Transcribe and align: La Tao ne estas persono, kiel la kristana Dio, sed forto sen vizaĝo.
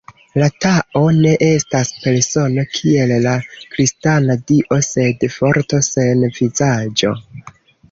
La 0.41 0.45
Tao 0.63 1.01
ne 1.17 1.33
estas 1.47 1.91
persono, 2.05 2.63
kiel 2.79 3.13
la 3.27 3.35
kristana 3.77 4.39
Dio, 4.53 4.81
sed 4.89 5.29
forto 5.37 5.85
sen 5.93 6.27
vizaĝo. 6.41 7.17